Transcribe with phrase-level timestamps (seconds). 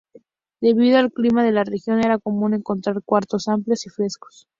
[0.61, 4.47] Debido al clima de la región era común encontrar cuartos amplios y frescos.